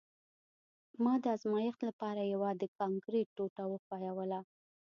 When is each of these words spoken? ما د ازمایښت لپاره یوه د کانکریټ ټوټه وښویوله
ما 1.03 1.13
د 1.23 1.25
ازمایښت 1.35 1.81
لپاره 1.89 2.21
یوه 2.33 2.49
د 2.61 2.63
کانکریټ 2.77 3.27
ټوټه 3.35 3.63
وښویوله 3.67 4.39